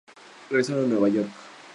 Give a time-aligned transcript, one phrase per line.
[0.49, 1.29] Regresaron a Nueva York.